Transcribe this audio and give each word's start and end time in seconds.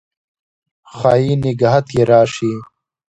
ښايي 0.95 1.33
نګهت 1.43 1.87
یې 1.95 2.03
راشي 2.09 2.53